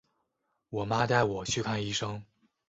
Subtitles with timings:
[0.69, 2.23] 我妈带我去看医生